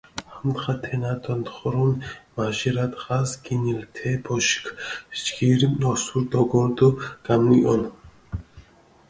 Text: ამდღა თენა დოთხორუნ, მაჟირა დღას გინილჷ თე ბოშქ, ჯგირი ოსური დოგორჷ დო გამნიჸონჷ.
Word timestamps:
ამდღა 0.37 0.73
თენა 0.85 1.11
დოთხორუნ, 1.25 1.91
მაჟირა 2.35 2.85
დღას 2.91 3.29
გინილჷ 3.43 3.87
თე 3.95 4.09
ბოშქ, 4.23 4.65
ჯგირი 5.23 5.67
ოსური 5.91 6.23
დოგორჷ 6.31 6.71
დო 6.77 6.87
გამნიჸონჷ. 7.25 7.87